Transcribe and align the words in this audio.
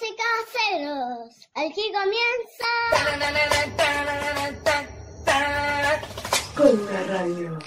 y 0.00 0.16
caseros, 0.16 1.48
aquí 1.54 1.82
comienza 1.92 2.66
Con 6.56 6.86
la 6.86 7.02
radio. 7.04 7.58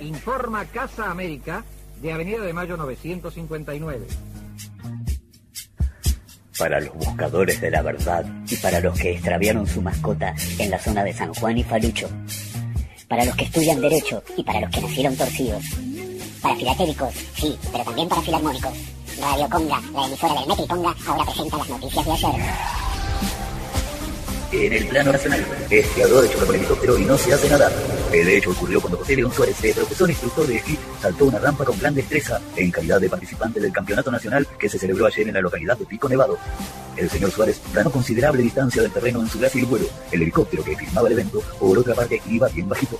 Informa 0.00 0.64
Casa 0.66 1.10
América 1.10 1.64
de 2.00 2.12
Avenida 2.12 2.40
de 2.40 2.52
Mayo 2.52 2.76
959. 2.76 4.06
Para 6.58 6.80
los 6.80 6.94
buscadores 6.94 7.60
de 7.60 7.70
la 7.70 7.82
verdad 7.82 8.24
y 8.48 8.56
para 8.56 8.80
los 8.80 8.98
que 8.98 9.12
extraviaron 9.12 9.66
su 9.66 9.80
mascota 9.80 10.34
en 10.58 10.70
la 10.70 10.78
zona 10.80 11.04
de 11.04 11.12
San 11.12 11.32
Juan 11.34 11.58
y 11.58 11.64
Falucho. 11.64 12.08
Para 13.06 13.24
los 13.24 13.36
que 13.36 13.44
estudian 13.44 13.80
Derecho 13.80 14.22
y 14.36 14.42
para 14.42 14.62
los 14.62 14.70
que 14.70 14.80
nacieron 14.80 15.16
torcidos. 15.16 15.62
Para 16.42 16.56
filatéricos, 16.56 17.14
sí, 17.14 17.56
pero 17.70 17.84
también 17.84 18.08
para 18.08 18.22
filarmónicos. 18.22 18.97
Radio 19.20 19.48
Conga, 19.50 19.80
la 19.92 20.06
emisora 20.06 20.34
del 20.34 20.48
Metro 20.48 20.64
y 20.64 20.68
Conga, 20.68 20.94
ahora 21.06 21.24
presenta 21.24 21.56
las 21.56 21.68
noticias 21.68 22.04
de 22.04 22.12
ayer. 22.12 22.30
En 24.50 24.72
el 24.72 24.86
plano 24.86 25.12
nacional, 25.12 25.46
esquiador 25.68 26.24
hecho 26.24 26.38
por 26.38 26.48
el 26.48 26.54
helicóptero 26.54 26.98
y 26.98 27.04
no 27.04 27.18
se 27.18 27.34
hace 27.34 27.50
nada. 27.50 27.70
El 28.12 28.28
hecho 28.28 28.50
ocurrió 28.50 28.80
cuando 28.80 28.98
José 28.98 29.16
León 29.16 29.32
Suárez, 29.32 29.60
de 29.60 29.74
profesor 29.74 30.08
instructor 30.08 30.46
de 30.46 30.56
esquí, 30.56 30.78
saltó 31.02 31.26
una 31.26 31.38
rampa 31.38 31.64
con 31.64 31.78
gran 31.78 31.94
destreza 31.94 32.40
en 32.56 32.70
calidad 32.70 33.00
de 33.00 33.10
participante 33.10 33.60
del 33.60 33.72
campeonato 33.72 34.10
nacional 34.10 34.46
que 34.58 34.68
se 34.68 34.78
celebró 34.78 35.06
ayer 35.06 35.28
en 35.28 35.34
la 35.34 35.40
localidad 35.40 35.76
de 35.76 35.84
Pico 35.84 36.08
Nevado. 36.08 36.38
El 36.96 37.10
señor 37.10 37.30
Suárez 37.30 37.60
ganó 37.74 37.90
considerable 37.90 38.42
distancia 38.42 38.80
del 38.80 38.92
terreno 38.92 39.20
en 39.20 39.28
su 39.28 39.38
grácil 39.38 39.66
vuelo. 39.66 39.86
El 40.12 40.22
helicóptero 40.22 40.64
que 40.64 40.76
filmaba 40.76 41.08
el 41.08 41.14
evento, 41.14 41.40
por 41.58 41.76
otra 41.76 41.94
parte, 41.94 42.22
iba 42.28 42.48
bien 42.48 42.68
bajito. 42.68 42.98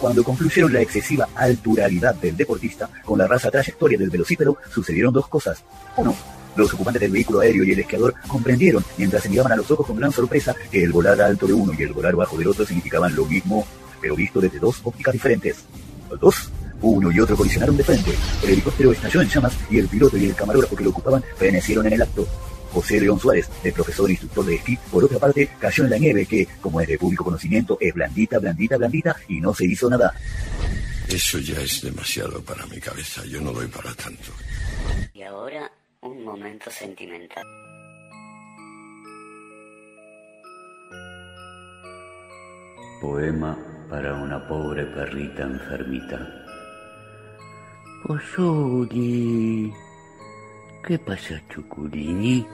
Cuando 0.00 0.22
concluyeron 0.22 0.72
la 0.72 0.80
excesiva 0.80 1.28
alturalidad 1.34 2.14
del 2.14 2.36
deportista 2.36 2.88
con 3.04 3.18
la 3.18 3.26
raza 3.26 3.50
trayectoria 3.50 3.98
del 3.98 4.10
velocípero, 4.10 4.58
sucedieron 4.72 5.12
dos 5.12 5.26
cosas. 5.28 5.64
Uno, 5.96 6.14
los 6.54 6.72
ocupantes 6.74 7.00
del 7.00 7.12
vehículo 7.12 7.40
aéreo 7.40 7.64
y 7.64 7.72
el 7.72 7.80
esquiador 7.80 8.14
comprendieron, 8.26 8.84
mientras 8.98 9.22
se 9.22 9.28
miraban 9.28 9.52
a 9.52 9.56
los 9.56 9.70
ojos 9.70 9.86
con 9.86 9.96
gran 9.96 10.12
sorpresa, 10.12 10.54
que 10.70 10.82
el 10.82 10.92
volar 10.92 11.20
alto 11.20 11.46
de 11.46 11.54
uno 11.54 11.72
y 11.72 11.82
el 11.82 11.92
volar 11.92 12.14
bajo 12.14 12.36
del 12.36 12.48
otro 12.48 12.66
significaban 12.66 13.14
lo 13.14 13.24
mismo, 13.24 13.66
pero 14.00 14.16
visto 14.16 14.40
desde 14.40 14.58
dos 14.58 14.80
ópticas 14.84 15.12
diferentes. 15.12 15.64
Los 16.10 16.20
dos, 16.20 16.50
uno 16.82 17.10
y 17.10 17.20
otro 17.20 17.36
colisionaron 17.36 17.76
de 17.76 17.84
frente. 17.84 18.12
El 18.42 18.50
helicóptero 18.50 18.92
estalló 18.92 19.22
en 19.22 19.28
llamas 19.28 19.56
y 19.70 19.78
el 19.78 19.88
piloto 19.88 20.16
y 20.16 20.26
el 20.26 20.34
camarógrafo 20.34 20.76
que 20.76 20.84
lo 20.84 20.90
ocupaban 20.90 21.24
fenecieron 21.36 21.86
en 21.86 21.94
el 21.94 22.02
acto. 22.02 22.26
José 22.72 23.00
León 23.00 23.18
Suárez, 23.18 23.48
el 23.64 23.72
profesor 23.72 24.08
e 24.08 24.12
instructor 24.12 24.44
de 24.44 24.54
esquí, 24.56 24.78
por 24.90 25.04
otra 25.04 25.18
parte, 25.18 25.48
cayó 25.58 25.84
en 25.84 25.90
la 25.90 25.98
nieve 25.98 26.26
que, 26.26 26.46
como 26.60 26.80
es 26.80 26.88
de 26.88 26.98
público 26.98 27.24
conocimiento, 27.24 27.78
es 27.80 27.94
blandita, 27.94 28.38
blandita, 28.38 28.76
blandita 28.76 29.16
y 29.28 29.40
no 29.40 29.54
se 29.54 29.66
hizo 29.66 29.88
nada. 29.88 30.14
Eso 31.08 31.38
ya 31.38 31.60
es 31.60 31.82
demasiado 31.82 32.42
para 32.42 32.66
mi 32.66 32.80
cabeza. 32.80 33.22
Yo 33.26 33.40
no 33.40 33.52
doy 33.52 33.68
para 33.68 33.94
tanto. 33.94 34.32
Y 35.14 35.22
ahora, 35.22 35.70
un 36.00 36.24
momento 36.24 36.70
sentimental. 36.70 37.44
Poema 43.00 43.56
para 43.88 44.14
una 44.14 44.46
pobre 44.48 44.84
perrita 44.86 45.42
enfermita. 45.42 46.44
Pozuli, 48.04 49.72
¿qué 50.86 50.98
pasa, 51.00 51.42
Chuculini? 51.48 52.46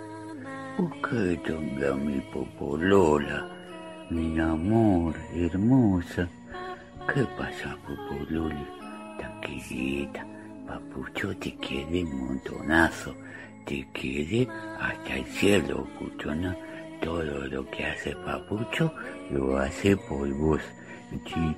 Busca 0.79 1.11
a 1.11 1.95
mi 1.95 2.19
popolola, 2.33 3.47
mi 4.09 4.41
amor 4.41 5.15
hermosa. 5.35 6.27
¿Qué 7.13 7.25
pasa, 7.37 7.77
popololi? 7.87 8.67
Tranquilita, 9.19 10.27
papucho 10.67 11.37
te 11.37 11.55
quiere 11.57 12.05
un 12.05 12.27
montonazo, 12.27 13.15
te 13.67 13.87
quiere 13.93 14.49
hasta 14.81 15.17
el 15.17 15.27
cielo, 15.27 15.87
puchona. 15.99 16.57
Todo 17.03 17.47
lo 17.49 17.69
que 17.71 17.85
hace 17.85 18.17
papucho 18.17 18.95
lo 19.31 19.59
hace 19.59 19.95
por 19.97 20.29
vos. 20.35 20.63
Sí. 21.27 21.57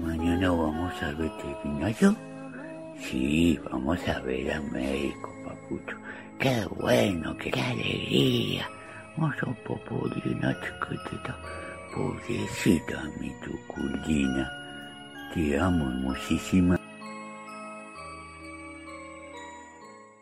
Mañana 0.00 0.50
vamos 0.50 0.94
a 1.02 1.12
ver 1.12 1.30
veterinario. 1.30 2.33
Sí, 2.98 3.58
vamos 3.70 4.06
a 4.08 4.20
ver 4.20 4.52
al 4.52 4.70
médico, 4.70 5.32
papucho. 5.44 5.96
Qué 6.38 6.64
bueno, 6.80 7.36
qué 7.36 7.50
alegría. 7.50 8.68
Oso 9.18 9.54
popolina 9.64 10.56
chiquitita. 10.60 11.38
Pobrecita 11.94 13.04
mi 13.20 13.30
tuculina. 13.44 14.50
Te 15.32 15.58
amo 15.58 15.88
hermosísima. 15.88 16.80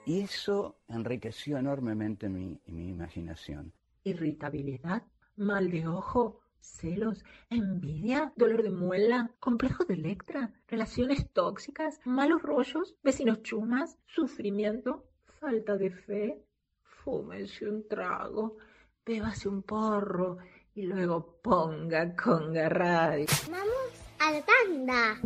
Y 0.04 0.20
eso 0.20 0.76
enriqueció 0.88 1.58
enormemente 1.58 2.28
mi, 2.28 2.60
mi 2.66 2.88
imaginación. 2.88 3.72
Irritabilidad, 4.04 5.04
mal 5.36 5.70
de 5.70 5.86
ojo, 5.86 6.41
celos, 6.62 7.24
envidia, 7.50 8.32
dolor 8.36 8.62
de 8.62 8.70
muela, 8.70 9.30
complejo 9.38 9.84
de 9.84 9.94
Electra, 9.94 10.52
relaciones 10.68 11.30
tóxicas, 11.32 12.00
malos 12.04 12.42
rollos, 12.42 12.96
vecinos 13.02 13.42
chumas, 13.42 13.98
sufrimiento, 14.06 15.04
falta 15.40 15.76
de 15.76 15.90
fe. 15.90 16.42
Fúmese 16.82 17.68
un 17.68 17.86
trago, 17.88 18.56
bébase 19.04 19.48
un 19.48 19.62
porro 19.62 20.38
y 20.74 20.82
luego 20.82 21.40
ponga 21.42 22.14
conga 22.14 22.68
radio. 22.68 23.26
Vamos 23.50 23.92
a 24.20 24.32
la 24.32 24.42
tanda. 24.42 25.20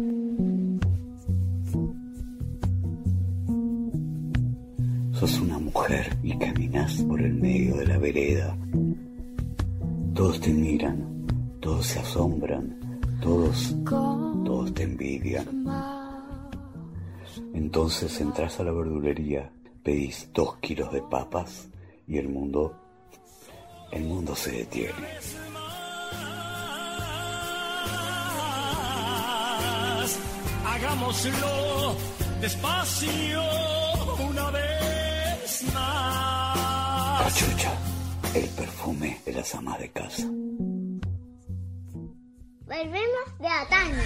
Sos 5.13 5.41
una 5.41 5.59
mujer 5.59 6.17
y 6.23 6.37
caminas 6.39 7.03
por 7.03 7.21
el 7.23 7.35
medio 7.35 7.77
de 7.77 7.87
la 7.87 7.99
vereda. 7.99 8.57
Todos 10.15 10.41
te 10.41 10.51
miran, 10.51 11.16
todos 11.67 11.85
se 11.85 11.99
asombran, 11.99 13.01
todos, 13.21 13.75
todos 13.85 14.73
te 14.73 14.85
envidian. 14.85 15.67
Entonces 17.55 18.21
entras 18.21 18.61
a 18.61 18.63
la 18.63 18.71
verdulería, 18.71 19.51
pedís 19.83 20.31
dos 20.33 20.59
kilos 20.59 20.93
de 20.93 21.03
papas 21.03 21.69
y 22.07 22.19
el 22.19 22.29
mundo, 22.29 22.73
el 23.91 24.05
mundo 24.05 24.37
se 24.37 24.53
detiene. 24.53 24.93
Hagámoslo 30.69 31.97
despacio 32.41 33.43
una 34.31 34.51
vez 34.53 35.65
más. 35.75 37.23
Cachucha, 37.25 37.73
el 38.35 38.49
perfume 38.51 39.21
de 39.27 39.33
las 39.33 39.53
amas 39.57 39.81
de 39.81 39.89
casa. 39.89 40.31
Volvemos 42.67 43.39
de 43.39 43.47
Atana. 43.47 44.03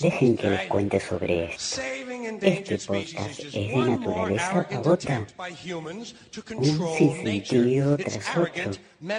Dejen 0.00 0.36
que 0.38 0.48
les 0.48 0.66
cuente 0.68 0.98
sobre 0.98 1.52
esto. 1.52 1.82
Este 2.40 2.78
podcast 2.78 3.40
es 3.40 3.52
de 3.52 3.76
naturaleza 3.76 4.66
pavota. 4.70 5.26
Un 6.56 6.96
sinsentido 6.96 7.98
tras 7.98 8.36
otro, 8.38 8.70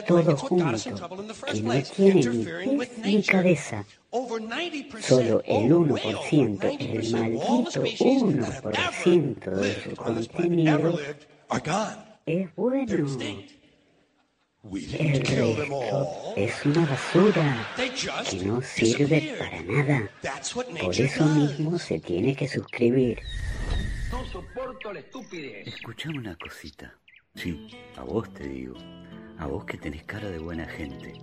todo 0.07 0.35
junto, 0.35 0.73
que 1.46 1.62
no 1.62 1.84
tiene 1.84 2.23
ni 2.23 2.85
pies 2.85 2.97
ni 3.03 3.23
cabeza. 3.23 3.85
Solo 5.02 5.44
el 5.46 5.72
1%, 5.72 6.78
el 6.79 7.12
maldito 7.12 7.84
1% 7.84 9.52
de 9.52 9.84
su 9.84 9.96
contenido 9.96 11.00
es 12.25 12.56
bueno. 12.56 13.07
El 14.74 15.22
resto 15.22 16.34
es 16.36 16.66
una 16.66 16.86
basura 16.88 17.68
que 18.30 18.44
no 18.44 18.62
sirve 18.62 19.36
para 19.38 19.62
nada. 19.62 20.09
Por 20.81 21.00
eso 21.00 21.26
mismo 21.26 21.78
se 21.78 22.00
tiene 22.00 22.36
que 22.36 22.48
suscribir. 22.48 23.20
No 24.12 24.26
soporto 24.26 24.92
la 24.92 25.02
estupidez. 25.02 25.68
Escuchame 25.68 26.18
una 26.18 26.36
cosita. 26.36 26.97
Sí, 27.35 27.67
a 27.96 28.03
vos 28.03 28.34
te 28.34 28.47
digo. 28.47 28.76
A 29.38 29.46
vos 29.46 29.66
que 29.66 29.78
tenés 29.78 30.03
cara 30.03 30.29
de 30.29 30.40
buena 30.40 30.66
gente. 30.66 31.14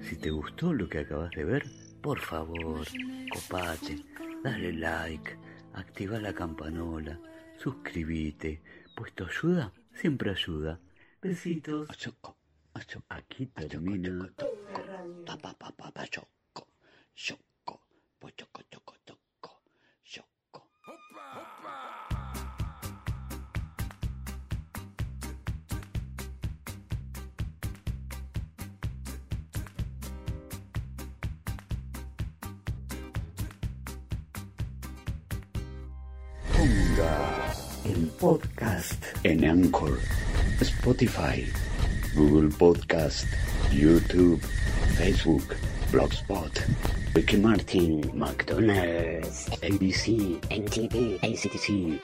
Si 0.00 0.16
te 0.16 0.30
gustó 0.30 0.72
lo 0.72 0.88
que 0.88 1.00
acabas 1.00 1.30
de 1.32 1.44
ver, 1.44 1.66
por 2.00 2.20
favor, 2.20 2.86
copate, 3.32 3.98
dale 4.44 4.72
like, 4.74 5.36
activa 5.74 6.20
la 6.20 6.32
campanola, 6.32 7.18
suscríbete, 7.58 8.62
pues 8.94 9.12
tu 9.14 9.24
ayuda 9.24 9.72
siempre 9.92 10.30
ayuda. 10.30 10.78
Besitos. 11.20 11.88
Aquí 13.08 13.46
termina. 13.46 14.32
En 37.84 38.08
podcast, 38.20 39.02
en 39.24 39.44
Anchor, 39.44 39.98
Spotify, 40.60 41.44
Google 42.14 42.48
Podcast, 42.50 43.26
YouTube, 43.70 44.40
Facebook, 44.98 45.56
Blogspot, 45.92 46.52
Ricky 47.14 47.36
Martin, 47.36 48.10
McDonald's, 48.14 49.48
ABC, 49.62 50.40
MTV, 50.50 51.18
ACTC, 51.20 52.00